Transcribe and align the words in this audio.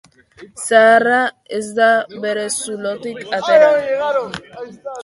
Zaharra 0.61 1.19
ez 1.57 1.61
da 1.81 1.91
bere 2.25 2.47
zulotik 2.57 3.25
atera? 3.41 3.71